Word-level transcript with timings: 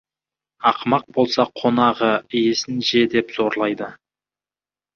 Ақымақ 0.69 1.05
болса 1.17 1.45
қонағы, 1.61 2.09
иесін 2.41 2.81
же 2.89 3.05
деп 3.15 3.37
зорлайды. 3.39 3.93